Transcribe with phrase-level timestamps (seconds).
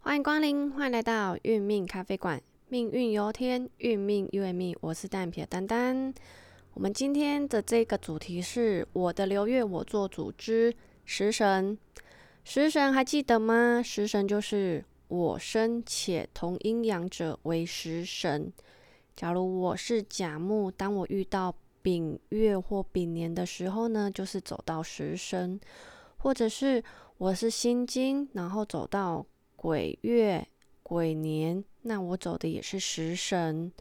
[0.00, 2.40] 欢迎光临，欢迎来到运命咖啡馆。
[2.68, 4.74] 命运由天，运命由命。
[4.80, 6.14] 我是单眼皮的丹丹。
[6.72, 10.74] 我们今天的这个主题是我的流月，我做主之
[11.04, 11.76] 食神。
[12.42, 13.82] 食神还记得吗？
[13.84, 18.50] 食神就是我生且同阴阳者为食神。
[19.14, 25.58] 假如我是甲木，当我遇到丙月或丙年的时候呢，就是走到食神；
[26.16, 26.82] 或者是
[27.18, 29.26] 我是辛金，然后走到
[29.58, 30.46] 鬼月、
[30.84, 33.72] 鬼年，那我走的也是食神。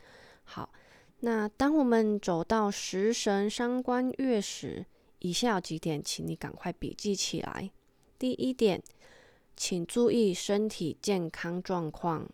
[0.43, 0.73] 好，
[1.19, 4.83] 那当我们走到食神伤官月时，
[5.19, 7.69] 以下有几点，请你赶快笔记起来。
[8.17, 8.81] 第一点，
[9.55, 12.27] 请注意身体健康状况。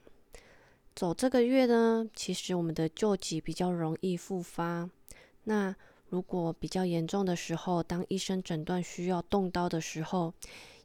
[0.96, 4.90] 走这个月呢，其实我们的旧疾比较容易复发。
[5.44, 5.76] 那
[6.08, 10.34] 如果比较严重的时候，当医生诊断需要动刀的时候，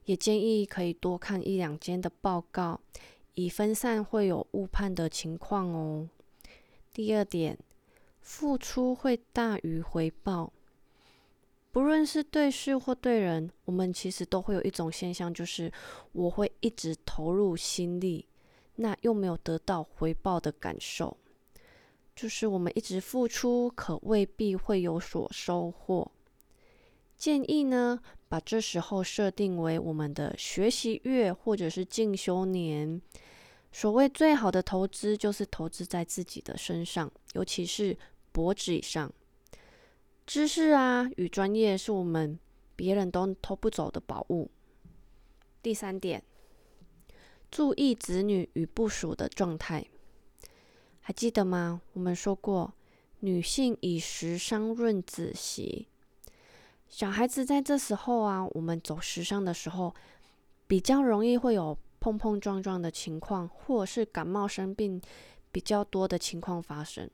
[0.09, 2.80] 也建议可以多看一两间的报告，
[3.35, 6.09] 以分散会有误判的情况哦。
[6.95, 7.59] 第二点，
[8.23, 10.51] 付出会大于回报，
[11.71, 15.71] 不论是对事或对人，我们其实都会有一种现象，就是
[16.13, 18.25] 我会一直投入心力，
[18.77, 21.19] 那又没有得到回报的感受，
[22.16, 26.10] 就是我们一直付出，可未必会有所收获。
[27.19, 33.02] 建议呢，把这时候设定为我们的学习月或者是进修年。
[33.73, 37.99] 所谓最好的投资，就是投资在自己的身上，尤其是
[38.30, 39.13] 脖子以上。
[40.27, 42.38] 知识啊与专业是我们
[42.77, 44.51] 别人都偷不走的宝物。
[45.60, 46.23] 第三点，
[47.51, 49.85] 注意子女与部署的状态。
[51.01, 51.82] 还记得吗？
[51.95, 52.75] 我们说过，
[53.21, 55.88] 女性以食伤润子媳。
[56.89, 59.95] 小孩子在这时候啊，我们走时尚的时候，
[60.67, 65.00] 比较容易会有碰碰撞撞的情况，或者是感冒生病
[65.53, 67.09] 比较多的情况发生。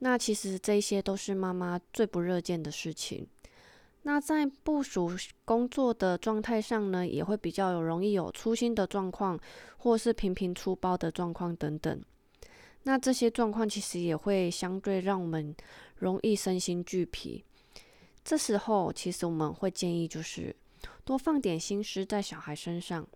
[0.00, 3.26] 那其实这些都是妈妈最不热见的事情。
[4.02, 5.10] 那在部署
[5.44, 9.40] 工作的状态上呢，也会比较有容易有粗心的状况，
[9.78, 12.00] 或是频频出包的状况等等。
[12.84, 15.52] 那这些状况其实也会相对让我们
[15.96, 17.42] 容易身心俱疲。
[18.26, 20.54] 这时候，其实我们会建议就是
[21.04, 23.06] 多放点心思在小孩身上。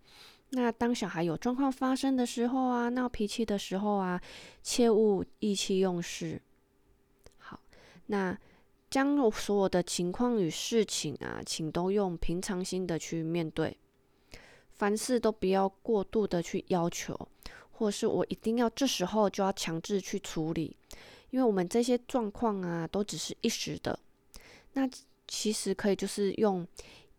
[0.51, 4.21] 那当小孩有状况发生的时候啊，闹脾气的时候啊，
[4.63, 6.41] 切勿意气用事。
[7.37, 7.59] 好，
[8.05, 8.39] 那
[8.89, 13.75] 将所有的情况与事情啊，请都用平常心的去面对。
[14.69, 17.27] 凡事都不要过度的去要求，
[17.71, 20.77] 或是我一定要这时候就要强制去处理，
[21.31, 23.99] 因为我们这些状况啊，都只是一时的。
[24.73, 24.89] 那
[25.27, 26.65] 其实可以就是用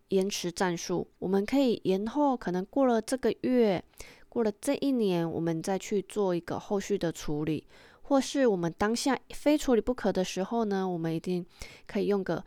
[0.09, 3.83] 延迟战术，我们可以延后，可能过了这个月，
[4.29, 7.65] 过了这一年，我们再去做一个后续的处理，
[8.03, 11.45] 或是我们当下非处理不可的时候呢，我们一定
[11.87, 12.43] 可以用个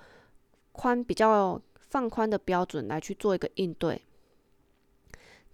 [0.73, 4.01] 宽比较放宽的标准来去做一个应对。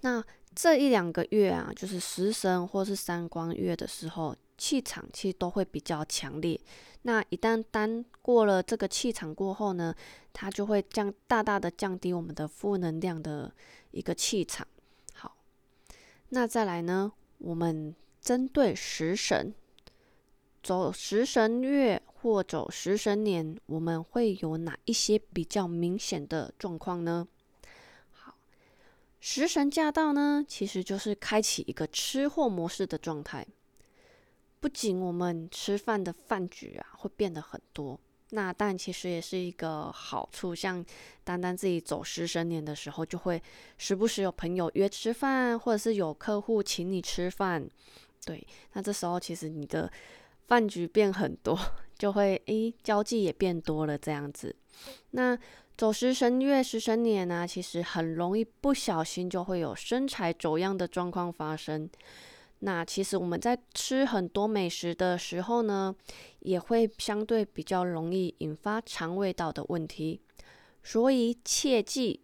[0.00, 0.22] 那
[0.54, 4.36] 这一两个月啊，就是食神或是三光月的时候。
[4.58, 6.60] 气场其实都会比较强烈，
[7.02, 9.94] 那一旦单过了这个气场过后呢，
[10.32, 13.52] 它就会降大大的降低我们的负能量的
[13.90, 14.66] 一个气场。
[15.12, 15.36] 好，
[16.28, 19.52] 那再来呢，我们针对食神
[20.62, 27.26] 走食神月或走食神年，我们会有哪一些比较明显的状况呢？
[28.12, 28.36] 好，
[29.18, 33.44] 食神驾到呢，其实就是开启一个吃货模式的状态。
[34.62, 37.98] 不仅我们吃饭的饭局啊会变得很多，
[38.30, 40.54] 那但其实也是一个好处。
[40.54, 40.84] 像
[41.24, 43.42] 单单自己走食神年的时候，就会
[43.76, 47.68] 时不时有朋友约吃饭，或者是有客户请你吃饭。
[48.24, 49.90] 对，那这时候其实你的
[50.46, 51.58] 饭局变很多，
[51.98, 54.54] 就会诶交际也变多了这样子。
[55.10, 55.36] 那
[55.76, 61.90] 走食神月、食神年呢，其实很容易不小心就会有身材走样的状况发生。
[62.64, 65.92] 那其实我们在吃很多美食的时候呢，
[66.38, 70.20] 也会相对比较容易引发肠胃道的问题，
[70.84, 72.20] 所以切记，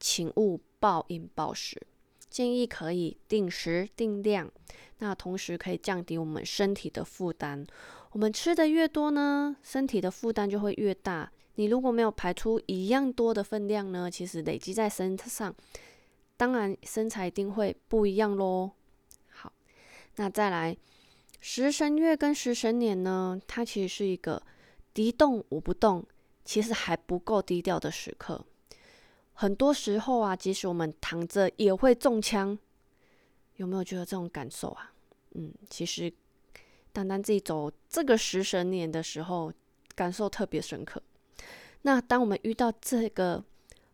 [0.00, 1.80] 请勿暴饮暴食，
[2.28, 4.50] 建议可以定时定量，
[4.98, 7.64] 那同时可以降低我们身体的负担。
[8.10, 11.30] 我们吃的越多呢，身体的负担就会越大。
[11.54, 15.54] 你如果没有排出一样多的分量呢，其实累积在身上，
[16.36, 18.72] 当然身材一定会不一样喽。
[20.18, 20.76] 那再来，
[21.40, 24.42] 食神月跟食神年呢，它其实是一个
[24.92, 26.04] 敌动我不动，
[26.44, 28.44] 其实还不够低调的时刻。
[29.34, 32.58] 很多时候啊，即使我们躺着也会中枪。
[33.56, 34.92] 有没有觉得这种感受啊？
[35.34, 36.12] 嗯，其实
[36.92, 39.52] 单单自己走这个食神年的时候，
[39.94, 41.00] 感受特别深刻。
[41.82, 43.44] 那当我们遇到这个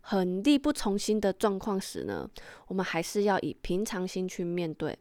[0.01, 2.31] 很力不从心的状况时呢，
[2.69, 4.99] 我们还是要以平常心去面对，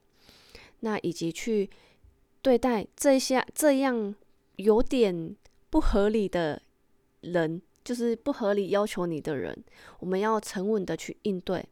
[0.86, 1.70] 那以及去
[2.42, 4.14] 对待这些这样
[4.58, 5.34] 有点
[5.70, 6.62] 不合理的
[7.22, 9.64] 人，就是不合理要求你的人，
[10.00, 11.66] 我们要沉稳的去应对。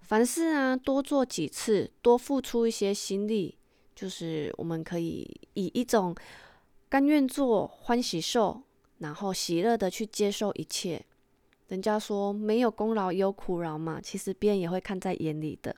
[0.00, 3.58] 凡事啊，多做几次，多付出一些心力，
[3.94, 6.14] 就是我们可以以一种
[6.88, 8.62] 甘愿做、欢喜受，
[8.98, 11.04] 然后喜乐的去接受一切。
[11.68, 15.76] 人家说没有功劳也有苦劳嘛，其实别人也会看在眼里的。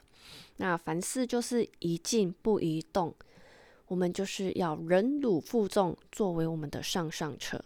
[0.57, 3.15] 那凡事就是一静不移动，
[3.89, 7.65] 我们就是要忍辱负重，作为我们的上上策。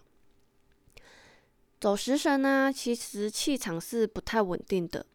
[1.81, 5.07] 走食神呢，其实气场是不太稳定的。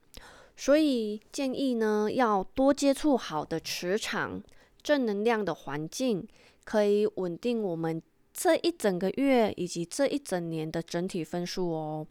[0.58, 4.42] 所以建议呢，要多接触好的磁场、
[4.82, 6.26] 正能量的环境，
[6.64, 8.02] 可以稳定我们
[8.34, 12.08] 这一整个月以及这一整年的整体分数哦。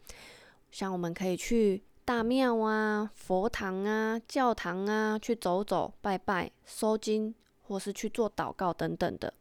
[0.71, 9.33] 像我们可以去大庙啊、佛堂啊、教堂啊去走走、拜拜、收经，或是去做祷告等等的。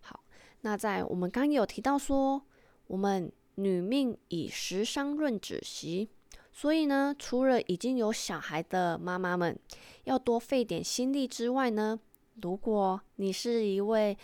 [0.00, 0.20] 好，
[0.60, 2.40] 那在我们刚有提到说，
[2.86, 6.08] 我们女命以食伤论子息。
[6.52, 9.58] 所以呢，除了已经有小孩的妈妈们
[10.04, 11.98] 要多费点心力之外呢，
[12.40, 14.16] 如果你是一位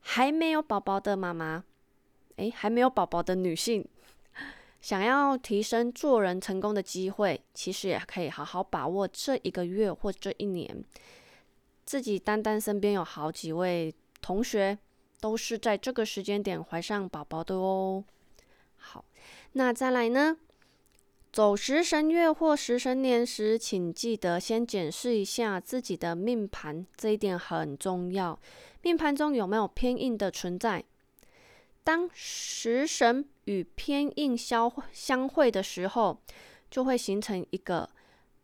[0.00, 1.64] 还没有宝宝的妈妈，
[2.36, 3.82] 诶，还没有宝宝的女性，
[4.80, 10.84] 想要提升做人成功的机会，其实也可以好好把握这一个月或这一年。
[11.84, 14.78] 自己单单身边有好几位同学
[15.20, 18.04] 都是在这个时间点怀上宝宝的哦。
[18.76, 19.04] 好，
[19.52, 20.36] 那再来呢？
[21.30, 28.38] 走食神月或食神年时，请记得先检视一下自己的命盘，这一点很重要。
[28.82, 30.84] 命盘中有没有偏硬的存在？
[31.84, 36.20] 当食神与偏印相相会的时候，
[36.70, 37.88] 就会形成一个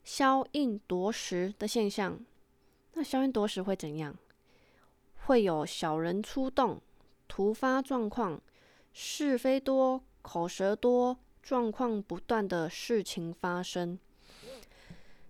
[0.03, 2.19] 消印夺食的现象。
[2.95, 4.17] 那消印夺食会怎样？
[5.27, 6.81] 会有小人出动、
[7.29, 8.41] 突发状况、
[8.95, 11.19] 是非多、口舌多。
[11.43, 13.99] 状况不断的事情发生，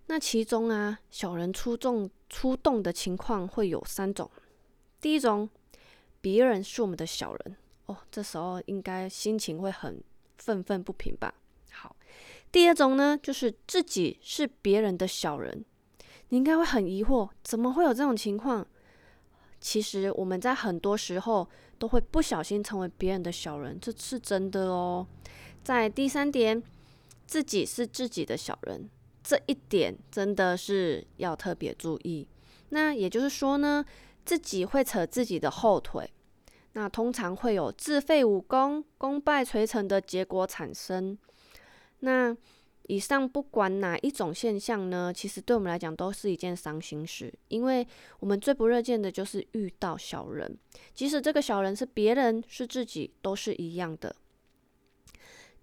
[0.06, 4.30] 那其中啊，小人出众出动的情况会有三种。
[5.00, 5.50] 第一种，
[6.20, 10.02] 别人是我们的小人哦，这时候应该心情会很
[10.38, 11.34] 愤愤不平吧。
[11.70, 11.94] 好，
[12.50, 15.64] 第二种呢，就是自己是别人的小人，
[16.28, 18.66] 你应该会很疑惑，怎么会有这种情况？
[19.60, 21.48] 其实我们在很多时候
[21.78, 25.06] 都会不小心成为别人的小人，这是真的哦。
[25.62, 26.62] 在第三点，
[27.26, 28.88] 自己是自己的小人，
[29.22, 32.28] 这一点真的是要特别注意。
[32.68, 33.84] 那也就是说呢，
[34.24, 36.10] 自己会扯自己的后腿，
[36.74, 41.16] 那通常会有自废武功、功败垂成的结果产生。
[42.00, 42.36] 那
[42.88, 47.86] 以上不管哪一种现象呢，其实对我们来讲都是一件伤心事，因为
[48.20, 50.58] 我们最不热见的就是遇到小人，
[50.92, 54.14] 即使这个小人是别人是自己，都是一样的。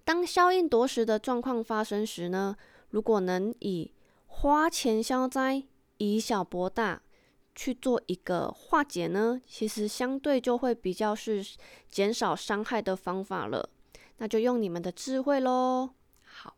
[0.03, 2.55] 当消应夺食的状况发生时呢，
[2.89, 3.91] 如果能以
[4.25, 5.61] 花钱消灾、
[5.97, 7.03] 以小博大
[7.55, 11.45] 去做一个化解呢，其实相对就会比较是
[11.89, 13.69] 减少伤害的方法了。
[14.17, 15.89] 那就用你们的智慧喽。
[16.23, 16.55] 好，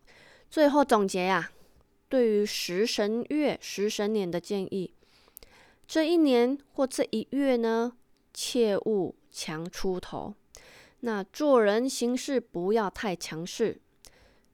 [0.50, 1.50] 最后总结呀，
[2.08, 4.94] 对于食神月、食神年的建议，
[5.86, 7.96] 这一年或这一月呢，
[8.32, 10.34] 切勿强出头。
[11.00, 13.80] 那做人行事不要太强势，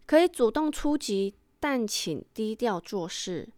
[0.07, 3.49] 可以主动出击，但请低调做事，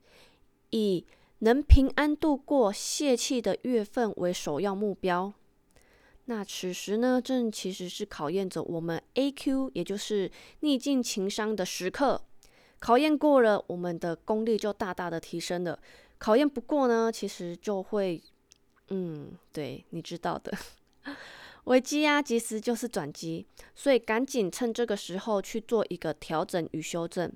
[0.70, 1.06] 以
[1.42, 5.32] 能平安度过泄气的月份为首要目标。
[6.26, 10.30] 那此时呢，正其实是考验着我们 A Q，也就是
[10.60, 12.22] 逆境情商的时刻。
[12.78, 15.76] 考验过了，我们的功力就大大的提升了；
[16.18, 18.22] 考验不过呢，其实就会，
[18.90, 20.56] 嗯，对，你知道的。
[21.64, 27.32] 危机啊，其实就是转机，所以赶紧趁这个时候去做一个调整与修正，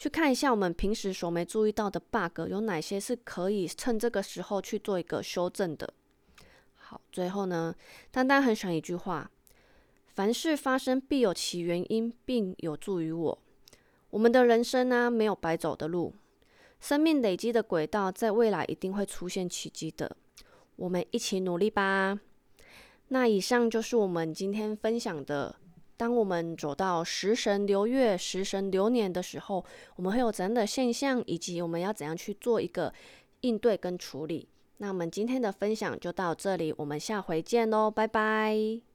[0.00, 5.92] 去看一下我们平时所没注意到的 bug 有哪些是可以趁这个时候去做一个修正的。
[6.72, 7.74] 好，最后呢，
[8.10, 9.30] 丹丹很喜欢一句话：
[10.06, 13.38] 凡事发生必有其原因，并有助于我。
[14.08, 16.14] 我们的人生呢，没有白走的路，
[16.80, 20.16] 生命累积的轨道，在未来一定会出现奇迹的。
[20.76, 22.18] 我们一起努力吧。
[23.08, 25.56] 那以上就是我们今天分享的。
[26.00, 29.62] 当我们走到食神流月、食神流年的时候，
[29.96, 32.90] 我们会有怎样的现象，以及我们要怎样去做一个
[33.42, 34.48] 应对跟处理。
[34.78, 38.89] 那我们今天的分享就到这里，我们下回见喽，拜拜。